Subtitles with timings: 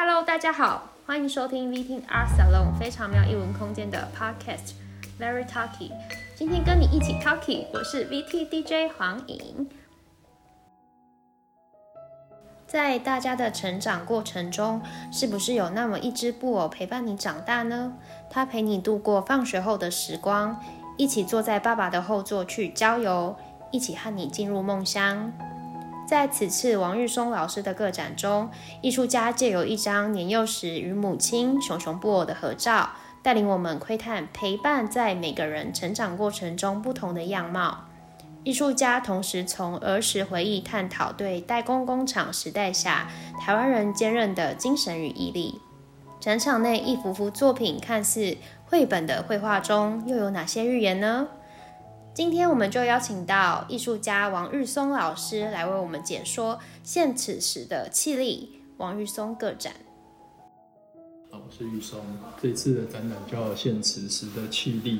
[0.00, 4.74] Hello，大家好，欢迎收听 VT Art Salon 非常妙艺文空间的 Podcast
[5.18, 5.90] Very Talky。
[6.36, 9.68] 今天跟你一起 Talky，我是 VT DJ 黄颖。
[12.64, 14.80] 在大家的成长过程中，
[15.12, 17.94] 是不是有那么一只布偶陪伴你长大呢？
[18.30, 20.62] 它陪你度过放学后的时光，
[20.96, 23.34] 一起坐在爸爸的后座去郊游，
[23.72, 25.32] 一起和你进入梦乡。
[26.08, 28.48] 在此次王玉松老师的个展中，
[28.80, 32.92] 艺术家借由一张年幼时与母亲熊熊布偶的合照，
[33.22, 37.84] 带领我们窥探陪伴在每个人成长过程中不同的样貌。
[38.42, 45.60] 艺术家同时从儿时回忆探讨对代工工厂时代下台湾人坚韧的精神与毅力。
[46.18, 51.28] 展场内一幅幅作品看似绘本的绘画中，又有哪些寓言呢？
[52.18, 58.60] 今天我们就邀请到艺术家王玉松老师来为我们解说现此时的气力。
[58.78, 59.72] 王玉松个展。
[61.30, 62.00] 好，我是玉松。
[62.42, 64.98] 这次的展览叫《现此时的气力》。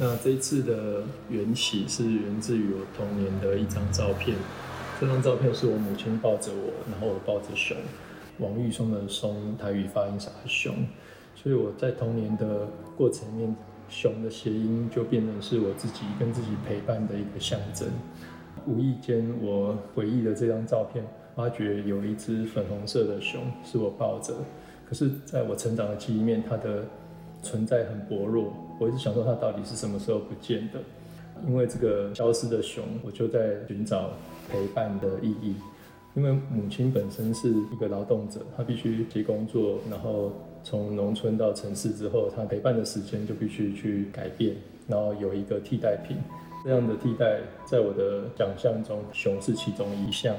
[0.00, 4.36] 那这次的缘起是源自于我童年的一张照片。
[5.00, 7.76] 这张照片是我母亲抱着我，然后我抱着熊。
[8.38, 10.74] 王玉松的松，台语发音是熊，
[11.36, 13.54] 所以我在童年的过程面。
[13.88, 17.88] 熊的谐音就变成是我自己跟自己陪伴的一个象征。
[18.66, 24.34] 无意间，我回忆的这张照片，发觉有一只粉红色的熊是我抱着。
[24.86, 26.84] 可是，在我成长的记忆面，它的
[27.42, 28.52] 存在很薄弱。
[28.78, 30.80] 我一直想说，它到底是什么时候不见的？
[31.46, 34.10] 因为这个消失的熊，我就在寻找
[34.50, 35.54] 陪伴的意义。
[36.14, 40.32] 因为母亲本身是一个劳动者，她必须去工作，然后。
[40.68, 44.54] 从农村到城市之后，他陪伴的时间就必须去改变，
[44.86, 46.18] 然后有一个替代品。
[46.62, 50.36] 这样的替代，在我的想象中，熊是其中一项。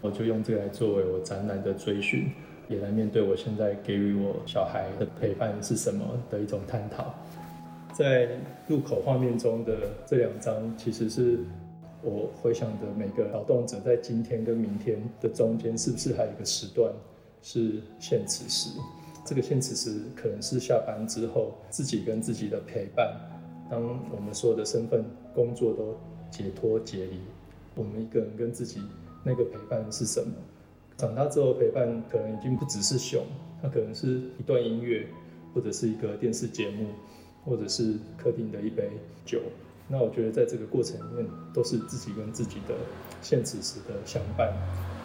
[0.00, 2.30] 我就用这个来作为我展览的追寻，
[2.70, 7.14] 也来面对我现在给予我小孩的陪伴是什么的一种探讨。
[7.92, 8.26] 在
[8.68, 9.76] 入口画面中的
[10.06, 11.40] 这两张，其实是
[12.00, 16.90] 我回想的每个劳动者在今天跟明天的中间，是不是还有一个时段
[17.42, 18.70] 是现此时？
[19.28, 23.14] 这个现实是可能是下班之后自己跟自己的陪伴。
[23.70, 23.78] 当
[24.10, 25.94] 我们所有的身份、工作都
[26.30, 27.20] 解脱解离，
[27.74, 28.80] 我们一个人跟自己
[29.22, 30.32] 那个陪伴是什么？
[30.96, 33.22] 长大之后陪伴可能已经不只是熊，
[33.60, 35.06] 它可能是一段音乐，
[35.52, 36.86] 或者是一个电视节目，
[37.44, 38.88] 或者是客厅的一杯
[39.26, 39.42] 酒。
[39.88, 42.74] 那我觉得在这个过程里面，都是自己跟自己的
[43.20, 44.50] 现此时的相伴。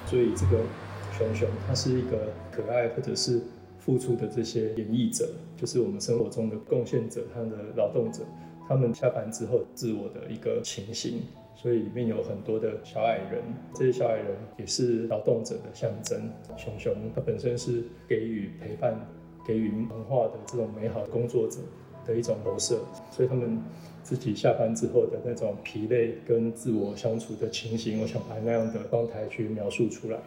[0.05, 0.63] 所以这个
[1.11, 3.41] 熊熊，它是一个可爱，或者是。
[3.83, 8.23] 付出的这些演绎者，就是我们生活中的贡献者，他的劳动者，
[8.67, 11.21] 他们下班之后自我的一个情形。
[11.55, 13.43] 所以里面有很多的小矮人，
[13.75, 16.29] 这些小矮人也是劳动者的象征。
[16.57, 18.99] 熊熊它本身是给予陪伴、
[19.45, 21.59] 给予文化的这种美好工作者
[22.05, 22.79] 的一种投射，
[23.11, 23.61] 所以他们
[24.01, 30.17] 自己下班之后的那种疲累跟自我相处的情形，我想把那样的光台去描述出来。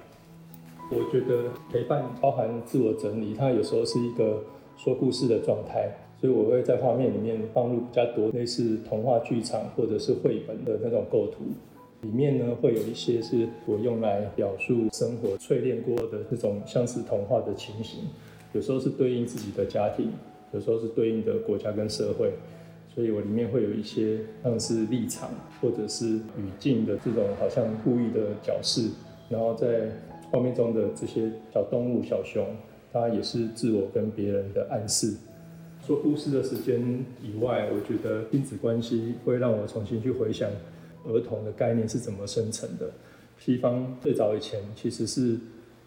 [0.89, 4.45] 我觉得陪伴包含自我整理，它有时候是一个
[4.77, 11.45] 说故事的状态，所以我会在画面里面放入比较多类似童话剧场或者是绘本的那种构图，
[12.03, 18.05] 里面呢会有一些是我用来表述生活淬炼过的这种像是童话的情形，
[18.53, 20.13] 有时候是对应自己的家庭，
[20.53, 22.33] 有时候是对应的国家跟社会，
[22.95, 25.31] 所以我里面会有一些像是立场
[25.61, 28.89] 或者是语境的这种好像故意的角饰，
[29.29, 29.91] 然后在。
[30.31, 32.47] 画面中的这些小动物、小熊，
[32.93, 35.17] 它也是自我跟别人的暗示。
[35.87, 40.51] 说故事的时间以外，我觉得亲子关系会让我重新去回想
[41.07, 42.91] 儿童的概念是怎么生成的。
[43.39, 45.39] 西方最早以前其实是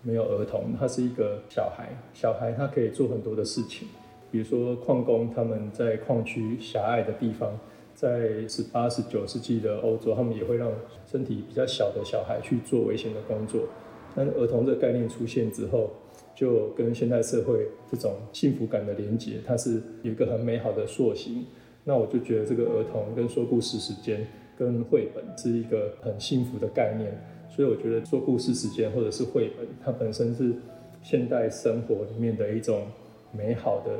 [0.04, 3.88] 没有儿童，他是一个小孩，小孩他可以做很多的事情，
[4.32, 7.60] 比如说矿工他们在矿区狭隘的地方，
[7.94, 10.72] 在十八、十九世纪的欧洲，他们也会让
[11.06, 13.68] 身体比较小的小孩去做危险的工作。
[14.16, 15.92] 但儿童这个概念出现之后，
[16.36, 21.46] 就跟现代社会这种幸福感的连接，它是有一个很美好的塑形。
[21.84, 24.28] 那我就觉得这个儿童跟说故事时间
[24.58, 27.12] 跟绘本是一个很幸福的概念。
[27.50, 30.54] 所以我觉得说故事时间或者是绘本，它本身是
[31.02, 32.84] 现代生活里面的一种
[33.32, 33.92] 美好的、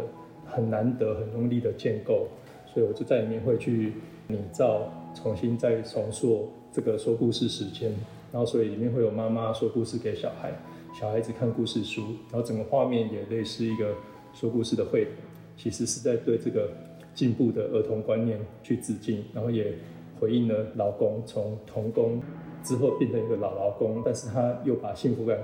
[0.46, 2.28] 很难得、很用力的建构。
[2.72, 3.94] 所以我就在里面会去
[4.28, 7.92] 拟造、重新再重塑这个说故事时间。
[8.32, 10.54] 然后，所以里面会有妈妈说故事给小孩，
[10.94, 13.96] 小孩子看故事书，然后整个画面也类似一个
[14.34, 15.14] 说故事的绘本，
[15.58, 16.72] 其实是在对这个
[17.14, 19.74] 进步的儿童观念去致敬，然后也
[20.20, 22.22] 回应了老公从童工
[22.64, 25.40] 之后变成一个老劳工，但是他又把幸福感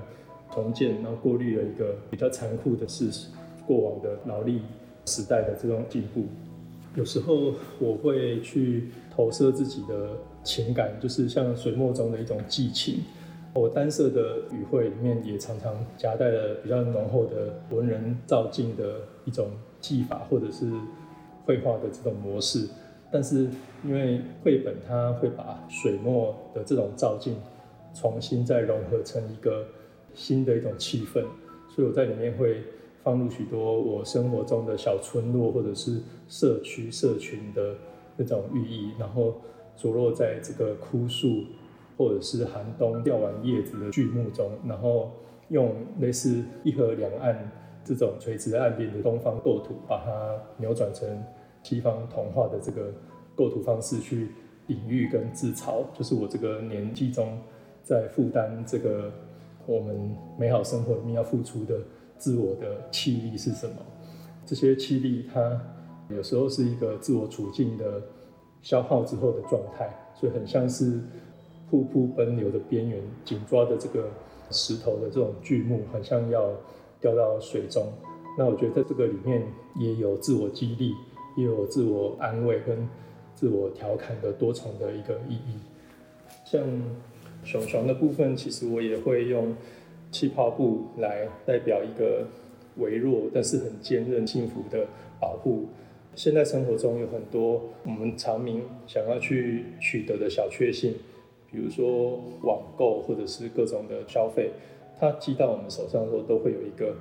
[0.53, 3.29] 重建，然后过滤了一个比较残酷的事实，
[3.65, 4.61] 过往的劳力
[5.05, 6.25] 时代的这种进步。
[6.95, 10.12] 有时候我会去投射自己的
[10.44, 13.01] 情感，就是像水墨中的一种寄情。
[13.53, 19.50] 我单色的语汇里面也常常夹带了比较浓厚的文人造境的一种
[19.80, 20.69] 技法，或者是
[21.45, 22.68] 绘画的这种模式。
[23.12, 23.48] 但是
[23.86, 27.36] 因为绘本它会把水墨的这种造境
[27.94, 29.65] 重新再融合成一个
[30.13, 31.24] 新的一种气氛，
[31.74, 32.62] 所以我在里面会
[33.05, 37.75] 放入许多我生活中的小村落或者是社区社群的
[38.17, 39.35] 那种寓意，然后
[39.77, 41.45] 着落在这个枯树。
[41.97, 45.09] 或者是寒冬掉完叶子的巨木中，然后
[45.47, 47.49] 用类似一河两岸
[47.85, 51.07] 这种垂直岸边的东方构图，把它扭转成
[51.63, 52.91] 西方童话的这个
[53.33, 54.27] 构图方式去
[54.67, 57.39] 隐喻跟自嘲，就是我这个年纪中
[57.81, 59.09] 在负担这个
[59.65, 61.79] 我们美好生活里面要付出的
[62.25, 63.75] 自我的气力是什么？
[64.48, 65.62] 这些气力它
[66.10, 68.01] 有时候是一个自我处境的
[68.63, 71.00] 消耗之后的状态，所以很像是。
[71.68, 74.07] 瀑布奔流的边缘，紧抓着这个
[74.51, 76.51] 石头的这种巨木，很像要
[77.01, 77.92] 掉到水中。
[78.38, 79.42] 那我觉得在这个里面
[79.75, 80.94] 也有自我激励，
[81.36, 82.88] 也有自我安慰跟
[83.33, 85.57] 自我调侃的多重的一个意义。
[86.45, 86.62] 像
[87.44, 89.56] 熊熊的部分，其实我也会用
[90.15, 92.25] 气泡布来代表一个
[92.77, 94.88] 微弱但是很坚韧、幸福的
[95.19, 95.65] 保护。
[96.15, 100.94] 现在生活中有很多我们常民想要去取得的小确幸。
[101.51, 104.51] 比如说网购或者是各种的消费，
[104.97, 106.95] 它寄到我们手上的时候，都会有一个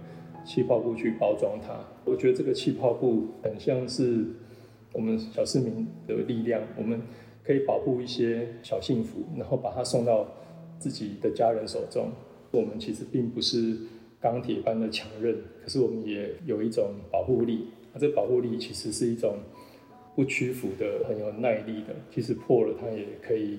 [0.44, 1.78] 气泡布去包装它。
[2.04, 4.24] 我觉得这个气泡布很像是
[4.92, 7.00] 我们小市民的力量，我们
[7.44, 10.26] 可以保护一些小幸福，然后把它送到
[10.80, 12.08] 自己的家人手中。
[12.54, 13.76] 我们其实并不是
[14.20, 17.68] 钢铁般的强韧，可是我们也有一种保护力。
[17.92, 19.36] 那这保护力其实是一种
[20.14, 21.94] 不屈服的、很有耐力的。
[22.10, 23.58] 其实破了，它也可以。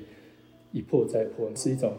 [0.71, 1.93] 一破再破是一种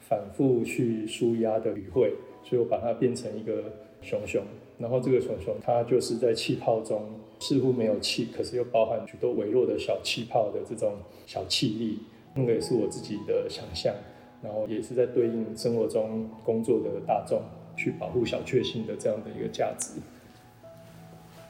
[0.00, 3.64] 反复去舒压的语汇，所以我把它变成一个
[4.00, 4.42] 熊熊，
[4.78, 7.10] 然后这个熊熊它就是在气泡中
[7.40, 10.94] 似乎没有气，可是又包含许多微弱的小气泡的这种
[11.26, 11.98] 小气力，
[12.34, 13.94] 那个也是我自己的想象，
[14.42, 17.40] 然后也是在对应生活中工作的大众
[17.76, 20.00] 去保护小确幸的这样的一个价值。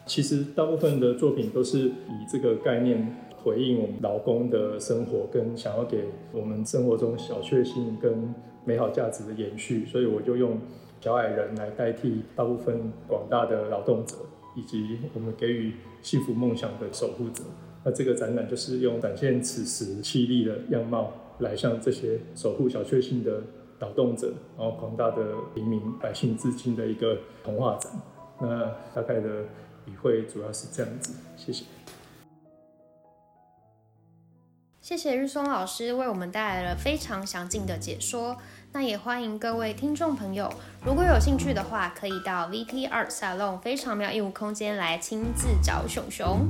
[0.07, 3.17] 其实大部分的作品都是以这个概念。
[3.45, 8.33] 回应我们劳工的生活，跟想要给我们生活中小确幸跟
[8.65, 10.61] 美好价值的延续，所以我就用
[11.01, 14.15] 小矮人来代替大部分广大的劳动者，
[14.55, 15.73] 以及我们给予
[16.03, 17.43] 幸福梦想的守护者。
[17.83, 23.43] 那这个展览就是用展现此时凄厉的样貌，来向这些守护小确幸的
[23.81, 27.93] 劳动者，然后广大的平民百姓致敬的一个童话展。
[28.41, 28.65] 那
[28.95, 29.45] 大概的
[29.87, 31.65] 语会主要是这样子，谢谢。
[34.81, 38.37] 谢谢日松老师为我们带来了非常详尽的解说。
[38.73, 40.53] 那也欢迎各位听众朋友，
[40.85, 46.49] 如果有兴趣的话，可以到 VT Art Salon 非常妙义务空间来亲自找熊熊。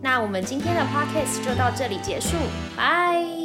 [0.00, 2.36] 那我们今天的 Podcast 就到这里结束，
[2.76, 3.43] 拜。